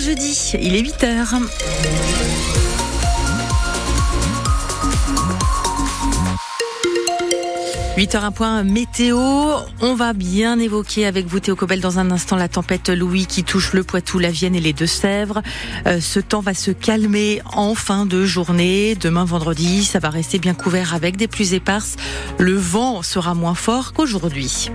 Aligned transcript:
jeudi, 0.00 0.52
il 0.60 0.74
est 0.74 0.82
8h. 0.82 1.40
8 7.96 8.14
h 8.14 8.24
un 8.24 8.32
point 8.32 8.62
météo. 8.62 9.18
On 9.80 9.94
va 9.94 10.14
bien 10.14 10.58
évoquer 10.58 11.04
avec 11.04 11.26
vous 11.26 11.38
Théo 11.38 11.54
Cobel 11.54 11.80
dans 11.80 11.98
un 11.98 12.10
instant 12.10 12.36
la 12.36 12.48
tempête 12.48 12.88
Louis 12.88 13.26
qui 13.26 13.44
touche 13.44 13.74
le 13.74 13.82
Poitou, 13.82 14.18
la 14.18 14.30
Vienne 14.30 14.54
et 14.54 14.60
les 14.60 14.72
Deux-Sèvres. 14.72 15.42
Euh, 15.86 16.00
ce 16.00 16.18
temps 16.18 16.40
va 16.40 16.54
se 16.54 16.70
calmer 16.70 17.42
en 17.44 17.74
fin 17.74 18.06
de 18.06 18.24
journée. 18.24 18.94
Demain 18.94 19.26
vendredi, 19.26 19.84
ça 19.84 19.98
va 19.98 20.08
rester 20.08 20.38
bien 20.38 20.54
couvert 20.54 20.94
avec 20.94 21.18
des 21.18 21.28
pluies 21.28 21.54
éparses. 21.54 21.96
Le 22.38 22.54
vent 22.54 23.02
sera 23.02 23.34
moins 23.34 23.54
fort 23.54 23.92
qu'aujourd'hui. 23.92 24.70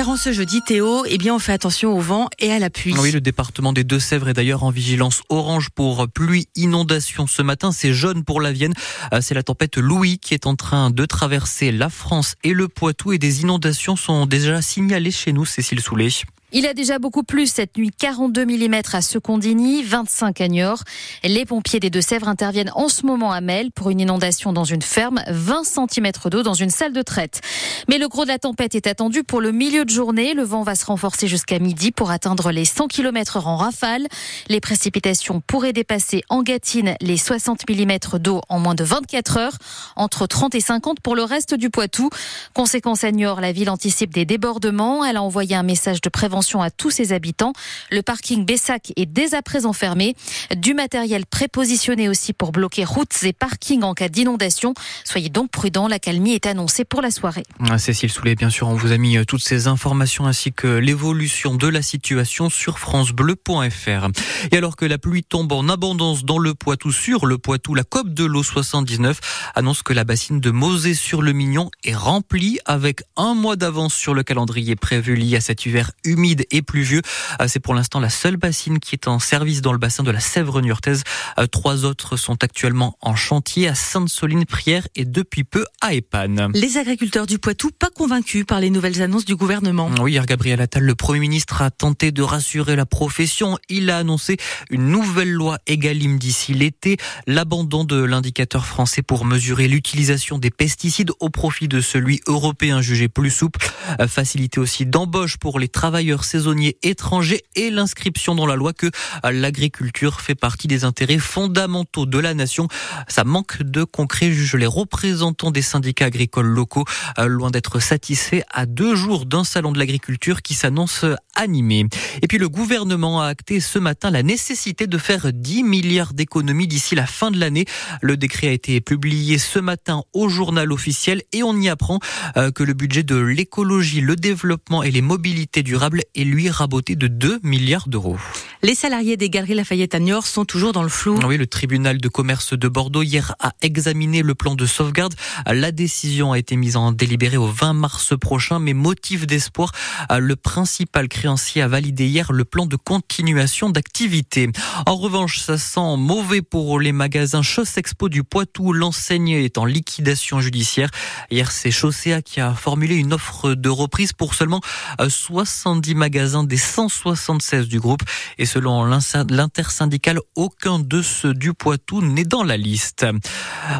Car 0.00 0.08
en 0.08 0.16
ce 0.16 0.32
jeudi, 0.32 0.62
Théo, 0.62 1.04
eh 1.06 1.18
bien, 1.18 1.34
on 1.34 1.38
fait 1.38 1.52
attention 1.52 1.94
au 1.94 2.00
vent 2.00 2.30
et 2.38 2.50
à 2.50 2.58
la 2.58 2.70
pluie. 2.70 2.94
Oui, 2.96 3.12
le 3.12 3.20
département 3.20 3.74
des 3.74 3.84
Deux-Sèvres 3.84 4.30
est 4.30 4.32
d'ailleurs 4.32 4.62
en 4.62 4.70
vigilance 4.70 5.20
orange 5.28 5.68
pour 5.68 6.08
pluie, 6.08 6.48
inondation 6.56 7.26
ce 7.26 7.42
matin. 7.42 7.70
C'est 7.70 7.92
jaune 7.92 8.24
pour 8.24 8.40
la 8.40 8.50
Vienne. 8.50 8.72
Euh, 9.12 9.20
c'est 9.20 9.34
la 9.34 9.42
tempête 9.42 9.76
Louis 9.76 10.18
qui 10.18 10.32
est 10.32 10.46
en 10.46 10.56
train 10.56 10.90
de 10.90 11.04
traverser 11.04 11.70
la 11.70 11.90
France 11.90 12.36
et 12.44 12.54
le 12.54 12.66
Poitou 12.66 13.12
et 13.12 13.18
des 13.18 13.42
inondations 13.42 13.94
sont 13.94 14.24
déjà 14.24 14.62
signalées 14.62 15.10
chez 15.10 15.34
nous, 15.34 15.44
Cécile 15.44 15.82
Soulet. 15.82 16.08
Il 16.52 16.66
a 16.66 16.74
déjà 16.74 16.98
beaucoup 16.98 17.22
plus 17.22 17.46
cette 17.46 17.78
nuit, 17.78 17.92
42 17.96 18.44
mm 18.44 18.80
à 18.92 19.02
Secondigny, 19.02 19.84
25 19.84 20.40
à 20.40 20.48
Niort. 20.48 20.82
Les 21.22 21.44
pompiers 21.44 21.78
des 21.78 21.90
Deux-Sèvres 21.90 22.26
interviennent 22.26 22.72
en 22.74 22.88
ce 22.88 23.06
moment 23.06 23.30
à 23.30 23.40
Mel 23.40 23.70
pour 23.70 23.90
une 23.90 24.00
inondation 24.00 24.52
dans 24.52 24.64
une 24.64 24.82
ferme, 24.82 25.22
20 25.28 25.62
cm 25.62 26.10
d'eau 26.28 26.42
dans 26.42 26.54
une 26.54 26.70
salle 26.70 26.92
de 26.92 27.02
traite. 27.02 27.40
Mais 27.88 27.98
le 27.98 28.08
gros 28.08 28.24
de 28.24 28.30
la 28.30 28.40
tempête 28.40 28.74
est 28.74 28.88
attendu 28.88 29.22
pour 29.22 29.40
le 29.40 29.52
milieu 29.52 29.84
de 29.84 29.90
journée. 29.90 30.34
Le 30.34 30.42
vent 30.42 30.64
va 30.64 30.74
se 30.74 30.84
renforcer 30.86 31.28
jusqu'à 31.28 31.60
midi 31.60 31.92
pour 31.92 32.10
atteindre 32.10 32.50
les 32.50 32.64
100 32.64 32.88
km 32.88 33.46
en 33.46 33.56
rafale. 33.56 34.08
Les 34.48 34.58
précipitations 34.60 35.40
pourraient 35.46 35.72
dépasser 35.72 36.24
en 36.30 36.42
Gâtine 36.42 36.96
les 37.00 37.16
60 37.16 37.62
mm 37.70 38.18
d'eau 38.18 38.40
en 38.48 38.58
moins 38.58 38.74
de 38.74 38.82
24 38.82 39.36
heures, 39.36 39.56
entre 39.94 40.26
30 40.26 40.56
et 40.56 40.60
50 40.60 40.98
pour 40.98 41.14
le 41.14 41.22
reste 41.22 41.54
du 41.54 41.70
Poitou. 41.70 42.10
Conséquence 42.54 43.04
à 43.04 43.12
Niort, 43.12 43.40
la 43.40 43.52
ville 43.52 43.70
anticipe 43.70 44.12
des 44.12 44.24
débordements. 44.24 45.04
Elle 45.04 45.16
a 45.16 45.22
envoyé 45.22 45.54
un 45.54 45.62
message 45.62 46.00
de 46.00 46.08
prévention 46.08 46.39
à 46.40 46.70
tous 46.70 46.90
ses 46.90 47.12
habitants. 47.12 47.52
Le 47.90 48.02
parking 48.02 48.44
Bessac 48.44 48.92
est 48.96 49.06
dès 49.06 49.34
à 49.34 49.42
présent 49.42 49.72
fermé. 49.72 50.16
Du 50.56 50.74
matériel 50.74 51.26
prépositionné 51.26 52.08
aussi 52.08 52.32
pour 52.32 52.50
bloquer 52.50 52.84
routes 52.84 53.22
et 53.22 53.32
parkings 53.32 53.82
en 53.82 53.94
cas 53.94 54.08
d'inondation. 54.08 54.74
Soyez 55.04 55.28
donc 55.28 55.50
prudents, 55.50 55.86
la 55.86 55.98
calmie 55.98 56.32
est 56.32 56.46
annoncée 56.46 56.84
pour 56.84 57.02
la 57.02 57.10
soirée. 57.10 57.44
Ah, 57.68 57.78
Cécile 57.78 58.10
Soulet, 58.10 58.34
bien 58.34 58.50
sûr, 58.50 58.68
on 58.68 58.74
vous 58.74 58.92
a 58.92 58.96
mis 58.96 59.18
euh, 59.18 59.24
toutes 59.24 59.42
ces 59.42 59.66
informations 59.66 60.26
ainsi 60.26 60.52
que 60.52 60.66
l'évolution 60.66 61.54
de 61.54 61.68
la 61.68 61.82
situation 61.82 62.48
sur 62.48 62.78
francebleu.fr. 62.78 64.08
Et 64.50 64.56
alors 64.56 64.76
que 64.76 64.86
la 64.86 64.96
pluie 64.98 65.22
tombe 65.22 65.52
en 65.52 65.68
abondance 65.68 66.24
dans 66.24 66.38
le 66.38 66.54
Poitou, 66.54 66.90
sur 66.90 67.26
le 67.26 67.36
Poitou, 67.36 67.74
la 67.74 67.84
COP 67.84 68.08
de 68.08 68.24
l'eau 68.24 68.42
79 68.42 69.20
annonce 69.54 69.82
que 69.82 69.92
la 69.92 70.04
bassine 70.04 70.40
de 70.40 70.50
Mosée 70.50 70.94
sur 70.94 71.20
le 71.20 71.32
Mignon 71.32 71.70
est 71.84 71.94
remplie 71.94 72.58
avec 72.64 73.02
un 73.16 73.34
mois 73.34 73.56
d'avance 73.56 73.94
sur 73.94 74.14
le 74.14 74.22
calendrier 74.22 74.76
prévu 74.76 75.16
lié 75.16 75.36
à 75.36 75.40
cet 75.40 75.66
hiver 75.66 75.92
humide 76.04 76.29
et 76.50 76.62
pluvieux. 76.62 77.02
Euh, 77.40 77.46
c'est 77.48 77.60
pour 77.60 77.74
l'instant 77.74 78.00
la 78.00 78.10
seule 78.10 78.36
bassine 78.36 78.78
qui 78.78 78.94
est 78.94 79.08
en 79.08 79.18
service 79.18 79.62
dans 79.62 79.72
le 79.72 79.78
bassin 79.78 80.02
de 80.02 80.10
la 80.10 80.20
Sèvre 80.20 80.60
niortaise. 80.60 81.02
Euh, 81.38 81.46
trois 81.46 81.84
autres 81.84 82.16
sont 82.16 82.42
actuellement 82.42 82.96
en 83.00 83.14
chantier 83.14 83.68
à 83.68 83.74
Sainte-Soline, 83.74 84.44
Prière 84.44 84.86
et 84.94 85.04
depuis 85.04 85.44
peu 85.44 85.64
à 85.80 85.94
Épanne. 85.94 86.50
Les 86.54 86.78
agriculteurs 86.78 87.26
du 87.26 87.38
Poitou 87.38 87.70
pas 87.70 87.90
convaincus 87.90 88.44
par 88.46 88.60
les 88.60 88.70
nouvelles 88.70 89.02
annonces 89.02 89.24
du 89.24 89.36
gouvernement. 89.36 89.90
Oui, 90.00 90.12
hier 90.12 90.26
Gabriel 90.26 90.60
Attal, 90.60 90.84
le 90.84 90.94
Premier 90.94 91.20
ministre, 91.20 91.62
a 91.62 91.70
tenté 91.70 92.12
de 92.12 92.22
rassurer 92.22 92.76
la 92.76 92.86
profession. 92.86 93.58
Il 93.68 93.90
a 93.90 93.98
annoncé 93.98 94.36
une 94.70 94.88
nouvelle 94.88 95.30
loi 95.30 95.58
Egalim 95.66 96.18
d'ici 96.18 96.54
l'été, 96.54 96.96
l'abandon 97.26 97.84
de 97.84 98.02
l'indicateur 98.02 98.66
français 98.66 99.02
pour 99.02 99.24
mesurer 99.24 99.68
l'utilisation 99.68 100.38
des 100.38 100.50
pesticides 100.50 101.10
au 101.20 101.30
profit 101.30 101.68
de 101.68 101.80
celui 101.80 102.20
européen 102.26 102.80
jugé 102.80 103.08
plus 103.08 103.30
souple, 103.30 103.66
euh, 104.00 104.08
facilité 104.08 104.60
aussi 104.60 104.86
d'embauche 104.86 105.36
pour 105.36 105.58
les 105.58 105.68
travailleurs 105.68 106.19
saisonniers 106.24 106.78
étrangers 106.82 107.42
et 107.56 107.70
l'inscription 107.70 108.34
dans 108.34 108.46
la 108.46 108.56
loi 108.56 108.72
que 108.72 108.90
l'agriculture 109.24 110.20
fait 110.20 110.34
partie 110.34 110.68
des 110.68 110.84
intérêts 110.84 111.18
fondamentaux 111.18 112.06
de 112.06 112.18
la 112.18 112.34
nation. 112.34 112.68
Ça 113.08 113.24
manque 113.24 113.62
de 113.62 113.84
concret, 113.84 114.32
jugent 114.32 114.56
les 114.56 114.66
représentants 114.66 115.50
des 115.50 115.62
syndicats 115.62 116.06
agricoles 116.06 116.46
locaux, 116.46 116.84
euh, 117.18 117.26
loin 117.26 117.50
d'être 117.50 117.80
satisfaits 117.80 118.42
à 118.52 118.66
deux 118.66 118.94
jours 118.94 119.26
d'un 119.26 119.44
salon 119.44 119.72
de 119.72 119.78
l'agriculture 119.78 120.42
qui 120.42 120.54
s'annonce 120.54 121.04
animé. 121.34 121.86
Et 122.22 122.26
puis 122.26 122.38
le 122.38 122.48
gouvernement 122.48 123.22
a 123.22 123.26
acté 123.26 123.60
ce 123.60 123.78
matin 123.78 124.10
la 124.10 124.22
nécessité 124.22 124.86
de 124.86 124.98
faire 124.98 125.32
10 125.32 125.62
milliards 125.62 126.12
d'économies 126.12 126.66
d'ici 126.66 126.94
la 126.94 127.06
fin 127.06 127.30
de 127.30 127.38
l'année. 127.38 127.64
Le 128.02 128.16
décret 128.16 128.48
a 128.48 128.52
été 128.52 128.80
publié 128.80 129.38
ce 129.38 129.58
matin 129.58 130.02
au 130.12 130.28
journal 130.28 130.72
officiel 130.72 131.22
et 131.32 131.42
on 131.42 131.56
y 131.56 131.68
apprend 131.68 131.98
euh, 132.36 132.50
que 132.50 132.62
le 132.62 132.74
budget 132.74 133.02
de 133.02 133.16
l'écologie, 133.16 134.00
le 134.00 134.16
développement 134.16 134.82
et 134.82 134.90
les 134.90 135.02
mobilités 135.02 135.62
durables 135.62 136.02
et 136.14 136.24
lui 136.24 136.50
raboté 136.50 136.96
de 136.96 137.06
2 137.06 137.40
milliards 137.42 137.88
d'euros. 137.88 138.18
Les 138.62 138.74
salariés 138.74 139.16
des 139.16 139.30
Galeries 139.30 139.54
Lafayette 139.54 139.94
à 139.94 140.00
Niort 140.00 140.26
sont 140.26 140.44
toujours 140.44 140.72
dans 140.72 140.82
le 140.82 140.90
flou. 140.90 141.18
Oui, 141.24 141.38
le 141.38 141.46
tribunal 141.46 141.96
de 141.96 142.08
commerce 142.08 142.52
de 142.52 142.68
Bordeaux 142.68 143.02
hier 143.02 143.34
a 143.40 143.52
examiné 143.62 144.20
le 144.20 144.34
plan 144.34 144.54
de 144.54 144.66
sauvegarde. 144.66 145.14
La 145.46 145.72
décision 145.72 146.32
a 146.32 146.38
été 146.38 146.56
mise 146.56 146.76
en 146.76 146.92
délibéré 146.92 147.38
au 147.38 147.46
20 147.46 147.72
mars 147.72 148.12
prochain, 148.20 148.58
mais 148.58 148.74
motif 148.74 149.26
d'espoir, 149.26 149.72
le 150.10 150.36
principal 150.36 151.08
créancier 151.08 151.62
a 151.62 151.68
validé 151.68 152.06
hier 152.06 152.32
le 152.32 152.44
plan 152.44 152.66
de 152.66 152.76
continuation 152.76 153.70
d'activité. 153.70 154.50
En 154.84 154.96
revanche, 154.96 155.40
ça 155.40 155.56
sent 155.56 155.96
mauvais 155.96 156.42
pour 156.42 156.80
les 156.80 156.92
magasins 156.92 157.40
Chausse 157.40 157.78
Expo 157.78 158.10
du 158.10 158.24
Poitou. 158.24 158.74
L'enseigne 158.74 159.30
est 159.30 159.56
en 159.56 159.64
liquidation 159.64 160.42
judiciaire. 160.42 160.90
Hier, 161.30 161.50
c'est 161.50 161.70
Chaussea 161.70 162.20
qui 162.22 162.42
a 162.42 162.52
formulé 162.52 162.96
une 162.96 163.14
offre 163.14 163.54
de 163.54 163.70
reprise 163.70 164.12
pour 164.12 164.34
seulement 164.34 164.60
70 165.08 165.94
magasins 165.94 166.44
des 166.44 166.58
176 166.58 167.66
du 167.66 167.80
groupe. 167.80 168.02
Selon 168.50 168.84
l'intersyndical, 168.84 170.18
aucun 170.34 170.80
de 170.80 171.02
ceux 171.02 171.34
du 171.34 171.54
Poitou 171.54 172.02
n'est 172.02 172.24
dans 172.24 172.42
la 172.42 172.56
liste. 172.56 173.06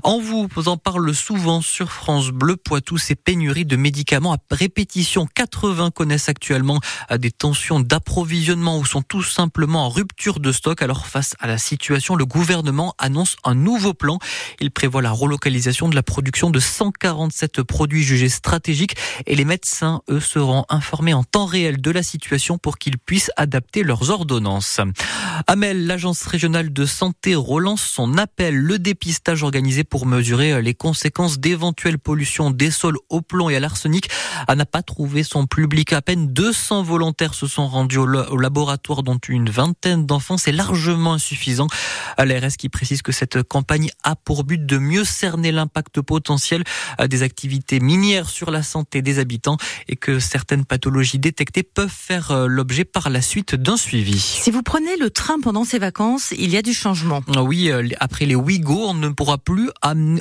En 0.04 0.20
vous 0.20 0.48
en 0.66 0.76
parle 0.76 1.12
souvent 1.12 1.60
sur 1.60 1.90
France 1.90 2.28
Bleu 2.28 2.54
Poitou, 2.54 2.96
ces 2.96 3.16
pénuries 3.16 3.64
de 3.64 3.74
médicaments 3.74 4.34
à 4.34 4.38
répétition. 4.52 5.26
80 5.26 5.90
connaissent 5.90 6.28
actuellement 6.28 6.78
des 7.18 7.32
tensions 7.32 7.80
d'approvisionnement 7.80 8.78
ou 8.78 8.84
sont 8.84 9.02
tout 9.02 9.24
simplement 9.24 9.86
en 9.86 9.88
rupture 9.88 10.38
de 10.38 10.52
stock. 10.52 10.82
Alors 10.82 11.08
face 11.08 11.34
à 11.40 11.48
la 11.48 11.58
situation, 11.58 12.14
le 12.14 12.24
gouvernement 12.24 12.94
annonce 12.98 13.36
un 13.42 13.56
nouveau 13.56 13.92
plan. 13.92 14.20
Il 14.60 14.70
prévoit 14.70 15.02
la 15.02 15.10
relocalisation 15.10 15.88
de 15.88 15.96
la 15.96 16.04
production 16.04 16.48
de 16.50 16.60
147 16.60 17.62
produits 17.62 18.04
jugés 18.04 18.28
stratégiques 18.28 18.96
et 19.26 19.34
les 19.34 19.44
médecins, 19.44 20.02
eux, 20.08 20.20
seront 20.20 20.64
informés 20.68 21.14
en 21.14 21.24
temps 21.24 21.46
réel 21.46 21.80
de 21.80 21.90
la 21.90 22.04
situation 22.04 22.56
pour 22.56 22.78
qu'ils 22.78 22.98
puissent 22.98 23.32
adapter 23.36 23.82
leurs 23.82 24.10
ordonnances. 24.10 24.59
Amel, 25.46 25.86
l'agence 25.86 26.22
régionale 26.26 26.72
de 26.72 26.86
santé 26.86 27.34
relance 27.34 27.82
son 27.82 28.18
appel. 28.18 28.54
Le 28.54 28.78
dépistage 28.78 29.42
organisé 29.42 29.84
pour 29.84 30.06
mesurer 30.06 30.60
les 30.62 30.74
conséquences 30.74 31.38
d'éventuelles 31.38 31.98
pollutions 31.98 32.50
des 32.50 32.70
sols 32.70 32.98
au 33.08 33.20
plomb 33.22 33.50
et 33.50 33.56
à 33.56 33.60
l'arsenic 33.60 34.08
n'a 34.54 34.66
pas 34.66 34.82
trouvé 34.82 35.22
son 35.22 35.46
public. 35.46 35.92
À 35.92 36.02
peine 36.02 36.28
200 36.28 36.82
volontaires 36.82 37.34
se 37.34 37.46
sont 37.46 37.66
rendus 37.66 37.98
au, 37.98 38.06
laboratoire, 38.06 39.02
dont 39.02 39.18
une 39.28 39.50
vingtaine 39.50 40.06
d'enfants. 40.06 40.36
C'est 40.36 40.52
largement 40.52 41.14
insuffisant. 41.14 41.66
L'ARS 42.18 42.56
qui 42.58 42.68
précise 42.68 43.02
que 43.02 43.12
cette 43.12 43.42
campagne 43.42 43.90
a 44.02 44.16
pour 44.16 44.44
but 44.44 44.64
de 44.64 44.78
mieux 44.78 45.04
cerner 45.04 45.52
l'impact 45.52 46.00
potentiel 46.00 46.64
des 47.08 47.22
activités 47.22 47.80
minières 47.80 48.28
sur 48.28 48.50
la 48.50 48.62
santé 48.62 49.02
des 49.02 49.18
habitants 49.18 49.56
et 49.88 49.96
que 49.96 50.18
certaines 50.18 50.64
pathologies 50.64 51.18
détectées 51.18 51.62
peuvent 51.62 51.88
faire 51.88 52.46
l'objet 52.46 52.84
par 52.84 53.10
la 53.10 53.22
suite 53.22 53.54
d'un 53.54 53.76
suivi. 53.76 54.40
Si 54.50 54.52
vous 54.52 54.64
prenez 54.64 54.96
le 54.96 55.10
train 55.10 55.38
pendant 55.38 55.62
ces 55.62 55.78
vacances, 55.78 56.34
il 56.36 56.50
y 56.50 56.56
a 56.56 56.62
du 56.62 56.74
changement. 56.74 57.22
Ah 57.36 57.44
oui, 57.44 57.70
euh, 57.70 57.86
après 58.00 58.26
les 58.26 58.34
Ouigo, 58.34 58.84
on 58.84 58.94
ne 58.94 59.10
pourra 59.10 59.38
plus 59.38 59.70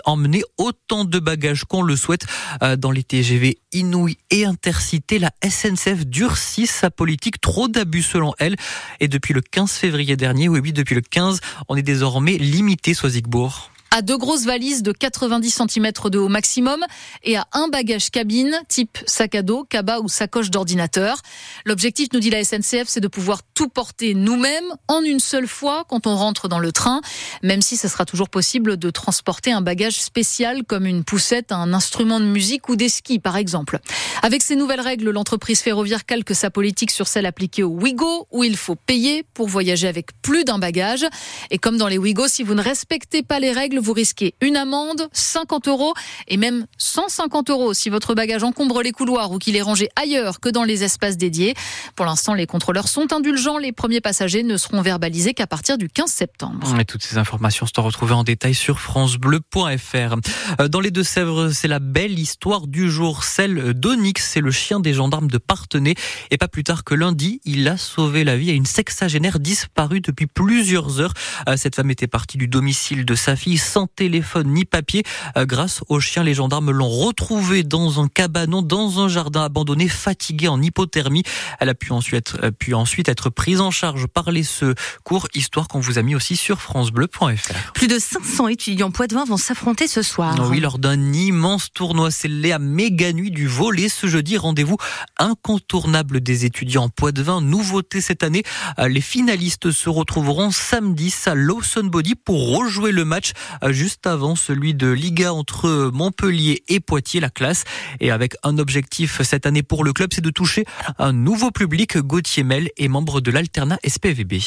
emmener 0.05 0.43
autant 0.59 1.03
de 1.03 1.17
bagages 1.17 1.63
qu'on 1.63 1.81
le 1.81 1.95
souhaite 1.95 2.27
euh, 2.61 2.75
dans 2.75 2.91
les 2.91 3.01
TGV 3.01 3.57
Inouï 3.73 4.19
et 4.29 4.45
Intercité. 4.45 5.17
La 5.17 5.31
SNCF 5.43 6.05
durcit 6.05 6.67
sa 6.67 6.91
politique, 6.91 7.41
trop 7.41 7.67
d'abus 7.67 8.03
selon 8.03 8.35
elle. 8.37 8.55
Et 8.99 9.07
depuis 9.07 9.33
le 9.33 9.41
15 9.41 9.71
février 9.71 10.15
dernier, 10.15 10.47
oui, 10.47 10.59
oui, 10.61 10.73
depuis 10.73 10.93
le 10.93 11.01
15, 11.01 11.39
on 11.67 11.75
est 11.75 11.81
désormais 11.81 12.37
limité, 12.37 12.93
Soisigbourg. 12.93 13.71
À 13.91 14.01
deux 14.01 14.17
grosses 14.17 14.45
valises 14.45 14.83
de 14.83 14.91
90 14.91 15.61
cm 15.67 15.91
de 16.11 16.19
haut 16.19 16.27
maximum 16.27 16.83
et 17.23 17.37
à 17.37 17.47
un 17.53 17.67
bagage 17.67 18.11
cabine 18.11 18.59
type 18.67 18.97
sac 19.05 19.35
à 19.35 19.41
dos, 19.41 19.63
cabas 19.63 19.99
ou 19.99 20.07
sacoche 20.07 20.49
d'ordinateur. 20.49 21.21
L'objectif, 21.65 22.09
nous 22.13 22.19
dit 22.19 22.29
la 22.29 22.43
SNCF, 22.43 22.85
c'est 22.87 22.99
de 22.99 23.07
pouvoir 23.07 23.41
tout 23.53 23.69
porter 23.69 24.13
nous-mêmes 24.13 24.71
en 24.87 25.01
une 25.01 25.19
seule 25.19 25.47
fois 25.47 25.85
quand 25.89 26.07
on 26.07 26.15
rentre 26.15 26.47
dans 26.47 26.59
le 26.59 26.71
train, 26.71 27.01
même 27.43 27.61
si 27.61 27.77
ce 27.77 27.87
sera 27.87 28.05
toujours 28.05 28.29
possible 28.29 28.77
de 28.77 28.89
transporter 28.89 29.51
un 29.51 29.61
bagage 29.61 29.99
spécial 30.01 30.63
comme 30.63 30.85
une 30.85 31.03
poussette, 31.03 31.51
un 31.51 31.73
instrument 31.73 32.19
de 32.19 32.25
musique 32.25 32.69
ou 32.69 32.75
des 32.75 32.89
skis 32.89 33.19
par 33.19 33.37
exemple. 33.37 33.79
Avec 34.21 34.41
ces 34.41 34.55
nouvelles 34.55 34.81
règles, 34.81 35.09
l'entreprise 35.09 35.61
ferroviaire 35.61 36.05
calque 36.05 36.35
sa 36.35 36.49
politique 36.49 36.91
sur 36.91 37.07
celle 37.07 37.25
appliquée 37.25 37.63
au 37.63 37.69
Ouigo 37.69 38.27
où 38.31 38.43
il 38.43 38.57
faut 38.57 38.75
payer 38.75 39.23
pour 39.33 39.47
voyager 39.47 39.87
avec 39.87 40.19
plus 40.21 40.43
d'un 40.43 40.59
bagage. 40.59 41.05
Et 41.51 41.57
comme 41.57 41.77
dans 41.77 41.87
les 41.87 41.97
Ouigo, 41.97 42.27
si 42.27 42.43
vous 42.43 42.53
ne 42.53 42.61
respectez 42.61 43.23
pas 43.23 43.39
les 43.39 43.51
règles, 43.51 43.78
vous 43.79 43.93
risquez 43.93 44.35
une 44.41 44.57
amende, 44.57 45.07
50 45.13 45.67
euros 45.67 45.93
et 46.27 46.37
même 46.37 46.65
150 46.77 47.49
euros 47.49 47.73
si 47.73 47.89
votre 47.89 48.15
bagage 48.15 48.43
encombre 48.43 48.81
les 48.81 48.91
couloirs 48.91 49.31
ou 49.31 49.37
qu'il 49.37 49.55
est 49.55 49.61
rangé 49.61 49.89
ailleurs 49.95 50.39
que 50.39 50.49
dans 50.49 50.63
les 50.63 50.83
espaces 50.83 51.17
dédiés. 51.17 51.53
Pour 51.95 52.05
l'instant, 52.05 52.33
les 52.33 52.45
contrôleurs 52.45 52.87
sont 52.87 53.13
indulgents. 53.13 53.57
Les 53.57 53.71
premiers 53.71 54.01
passagers 54.01 54.43
ne 54.43 54.57
seront 54.57 54.81
verbalisés 54.81 55.33
qu'à 55.33 55.47
partir 55.47 55.77
du 55.77 55.89
15 55.89 56.09
septembre. 56.09 56.79
Et 56.79 56.85
toutes 56.85 57.03
ces 57.03 57.17
informations 57.17 57.65
sont 57.65 57.83
retrouvées 57.83 58.13
en 58.13 58.23
détail 58.23 58.53
sur 58.53 58.79
francebleu.fr. 58.79 60.15
Euh, 60.59 60.67
dans 60.67 60.79
les 60.79 60.91
Deux-Sèvres, 60.91 61.51
c'est 61.51 61.67
la 61.67 61.79
belle 61.79 62.17
histoire 62.19 62.67
du 62.67 62.89
jour, 62.89 63.23
celle 63.23 63.73
d'Onyx. 63.73 64.23
C'est 64.23 64.41
le 64.41 64.51
chien 64.51 64.79
des 64.79 64.93
gendarmes 64.93 65.29
de 65.29 65.37
Partenay. 65.37 65.95
Et 66.31 66.37
pas 66.37 66.47
plus 66.47 66.63
tard 66.63 66.83
que 66.83 66.95
lundi, 66.95 67.41
il 67.45 67.67
a 67.67 67.77
sauvé 67.77 68.23
la 68.23 68.37
vie 68.37 68.49
à 68.49 68.53
une 68.53 68.65
sexagénaire 68.65 69.39
disparue 69.39 70.01
depuis 70.01 70.27
plusieurs 70.27 70.99
heures. 70.99 71.13
Euh, 71.47 71.57
cette 71.57 71.75
femme 71.75 71.91
était 71.91 72.07
partie 72.07 72.37
du 72.37 72.47
domicile 72.47 73.05
de 73.05 73.15
sa 73.15 73.35
fille 73.35 73.57
sans 73.69 73.85
téléphone 73.85 74.47
ni 74.47 74.65
papier. 74.65 75.03
Euh, 75.37 75.45
grâce 75.45 75.81
au 75.89 75.99
chien, 75.99 76.23
les 76.23 76.33
gendarmes 76.33 76.71
l'ont 76.71 76.89
retrouvée 76.89 77.61
dans 77.63 78.01
un 78.01 78.07
cabanon, 78.07 78.63
dans 78.63 78.99
un 78.99 79.07
jardin 79.07 79.43
abandonné, 79.43 79.87
fatiguée 79.87 80.47
en 80.47 80.59
hypothermie. 80.59 81.21
Elle 81.59 81.69
a 81.69 81.75
pu 81.75 81.91
ensuite 81.91 82.15
être, 82.15 82.43
euh, 82.43 82.51
pu 82.51 82.73
ensuite 82.73 83.09
être 83.09 83.29
prise 83.29 83.61
en 83.61 83.69
charge 83.69 84.07
par 84.07 84.31
les 84.31 84.43
secours, 84.43 85.27
histoire 85.35 85.67
qu'on 85.67 85.79
vous 85.79 85.99
a 85.99 86.01
mis 86.01 86.15
aussi 86.15 86.35
sur 86.35 86.61
francebleu.fr. 86.61 87.53
Plus 87.75 87.87
de 87.87 87.99
500 87.99 88.47
étudiants 88.47 88.89
poitevins 88.89 89.25
vont 89.25 89.37
s'affronter 89.37 89.87
ce 89.87 90.01
soir. 90.01 90.35
Oui, 90.49 90.59
lors 90.59 90.79
d'un 90.79 91.13
immense 91.13 91.71
tournoi 91.71 92.09
scellé 92.09 92.51
à 92.51 92.57
méga 92.57 93.13
nuit 93.13 93.29
du 93.29 93.47
volet 93.47 93.87
ce 93.87 94.07
jeudi. 94.07 94.37
Rendez-vous 94.37 94.77
incontournable 95.19 96.21
des 96.21 96.45
étudiants 96.45 96.89
poitevins. 96.89 97.39
Nouveauté 97.41 98.01
cette 98.01 98.23
année, 98.23 98.43
euh, 98.79 98.87
les 98.87 99.01
finalistes 99.01 99.69
se 99.69 99.89
retrouveront 99.89 100.49
samedi 100.49 101.13
à 101.25 101.35
Lawson 101.35 101.83
Body 101.83 102.15
pour 102.15 102.57
rejouer 102.57 102.91
le 102.91 103.05
match 103.05 103.33
juste 103.69 104.07
avant 104.07 104.35
celui 104.35 104.73
de 104.73 104.87
Liga 104.87 105.33
entre 105.33 105.91
Montpellier 105.93 106.63
et 106.67 106.79
Poitiers, 106.79 107.19
la 107.19 107.29
classe. 107.29 107.63
Et 107.99 108.11
avec 108.11 108.35
un 108.43 108.57
objectif 108.57 109.21
cette 109.21 109.45
année 109.45 109.63
pour 109.63 109.83
le 109.83 109.93
club, 109.93 110.09
c'est 110.13 110.21
de 110.21 110.29
toucher 110.29 110.65
un 110.97 111.13
nouveau 111.13 111.51
public. 111.51 111.97
Gauthier 111.97 112.43
Mel 112.43 112.69
est 112.77 112.87
membre 112.87 113.21
de 113.21 113.31
l'Alternat 113.31 113.79
SPVB. 113.85 114.39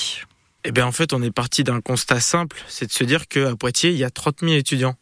Eh 0.65 0.71
bien, 0.71 0.87
en 0.87 0.93
fait, 0.93 1.13
on 1.13 1.23
est 1.23 1.33
parti 1.33 1.65
d'un 1.65 1.81
constat 1.81 2.21
simple, 2.21 2.63
c'est 2.69 2.87
de 2.87 2.93
se 2.93 3.03
dire 3.03 3.27
qu'à 3.27 3.57
Poitiers, 3.57 3.91
il 3.91 3.97
y 3.97 4.05
a 4.05 4.11
30 4.11 4.41
000 4.43 4.53
étudiants. 4.53 4.95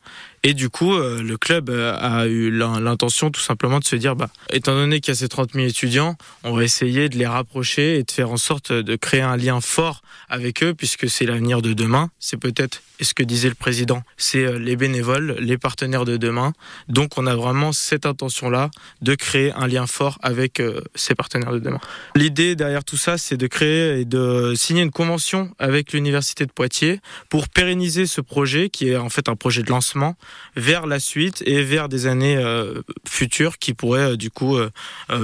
Et 0.43 0.55
du 0.55 0.71
coup, 0.71 0.95
euh, 0.95 1.23
le 1.23 1.37
club 1.37 1.69
euh, 1.69 1.95
a 2.01 2.27
eu 2.27 2.51
l'intention 2.51 3.31
tout 3.31 3.43
simplement 3.43 3.79
de 3.79 3.85
se 3.85 3.97
dire, 3.97 4.17
bah, 4.17 4.31
étant 4.51 4.75
donné 4.75 5.01
qu'il 5.01 5.13
y 5.13 5.17
a 5.17 5.19
ces 5.19 5.29
30 5.29 5.53
000 5.53 5.67
étudiants, 5.67 6.17
on 6.45 6.55
va 6.55 6.65
essayer 6.65 7.11
de 7.11 7.19
les 7.19 7.27
rapprocher 7.27 7.99
et 7.99 8.05
de 8.05 8.11
faire 8.11 8.31
en 8.31 8.39
sorte 8.39 8.73
de 8.73 8.97
créer 8.97 9.21
un 9.21 9.37
lien 9.37 9.61
fort 9.61 10.01
avec 10.31 10.63
eux, 10.63 10.73
puisque 10.73 11.11
c'est 11.11 11.27
l'avenir 11.27 11.61
de 11.61 11.75
demain. 11.75 12.11
C'est 12.21 12.39
peut-être, 12.39 12.81
et 13.01 13.05
ce 13.05 13.13
que 13.13 13.23
disait 13.23 13.51
le 13.51 13.55
président, 13.55 14.03
c'est 14.17 14.45
euh, 14.47 14.59
les 14.59 14.77
bénévoles, 14.77 15.37
les 15.41 15.59
partenaires 15.59 16.07
de 16.07 16.17
demain. 16.17 16.55
Donc, 16.89 17.19
on 17.19 17.27
a 17.27 17.37
vraiment 17.37 17.73
cette 17.73 18.07
intention-là 18.07 18.71
de 19.03 19.15
créer 19.15 19.53
un 19.53 19.67
lien 19.67 19.87
fort 19.87 20.19
avec 20.23 20.63
ces 20.95 21.15
partenaires 21.15 21.53
de 21.53 21.59
demain. 21.59 21.81
L'idée 22.17 22.57
derrière 22.57 22.85
tout 22.85 22.97
ça, 22.97 23.19
c'est 23.19 23.37
de 23.37 23.47
créer 23.47 24.01
et 24.01 24.05
de 24.07 24.55
signer 24.57 24.83
une 24.83 24.91
convention 24.91 25.51
avec 25.59 25.93
l'université 25.93 26.47
de 26.47 26.53
Poitiers 26.53 27.01
pour 27.29 27.49
pérenniser 27.49 28.07
ce 28.07 28.23
projet, 28.23 28.71
qui 28.71 28.89
est 28.89 28.97
en 28.97 29.11
fait 29.11 29.29
un 29.29 29.37
projet 29.37 29.63
de 29.63 29.69
lancement 29.69 30.17
vers 30.57 30.87
la 30.87 31.01
suite 31.01 31.43
et 31.47 31.63
vers 31.63 31.89
des 31.89 32.07
années 32.07 32.37
euh, 32.37 32.83
futures 33.09 33.59
qui 33.59 33.75
pourraient 33.75 34.13
euh, 34.13 34.17
du 34.17 34.31
coup 34.31 34.57
euh, 34.57 34.71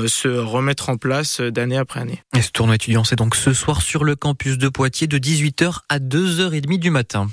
se 0.09 0.29
remettre 0.29 0.89
en 0.89 0.97
place 0.97 1.41
d'année 1.41 1.77
après 1.77 2.01
année. 2.01 2.23
Et 2.37 2.43
ce 2.43 2.51
tournoi 2.51 2.77
étudiant, 2.77 3.05
c'est 3.05 3.17
donc 3.17 3.37
ce 3.37 3.53
soir 3.53 3.83
sur 3.83 4.05
le 4.05 4.17
campus 4.17 4.59
de 4.59 4.69
Poitiers 4.69 5.07
de 5.07 5.19
18h 5.19 5.81
à 5.89 5.99
2h30 5.99 6.79
du 6.79 6.91
matin. 6.91 7.29